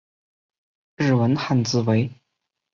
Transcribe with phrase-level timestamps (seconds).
[0.97, 2.09] 日文汉字为。